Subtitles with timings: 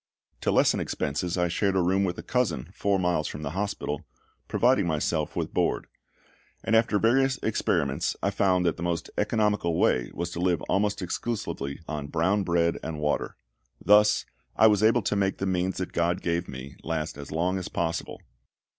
[0.41, 4.03] To lessen expenses I shared a room with a cousin, four miles from the hospital,
[4.47, 5.85] providing myself with board;
[6.63, 11.03] and after various experiments I found that the most economical way was to live almost
[11.03, 13.37] exclusively on brown bread and water.
[13.79, 14.25] Thus
[14.55, 17.67] I was able to make the means that GOD gave me last as long as
[17.69, 18.19] possible.